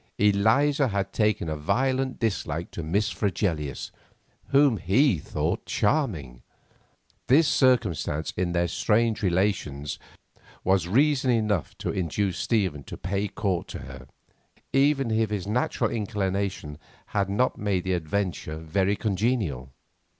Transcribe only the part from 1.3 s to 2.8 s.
a violent dislike